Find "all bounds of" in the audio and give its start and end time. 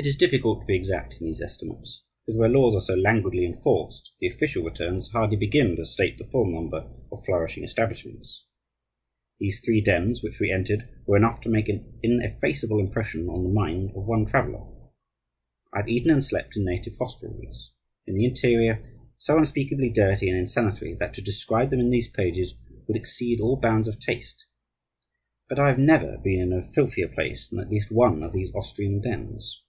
23.40-23.98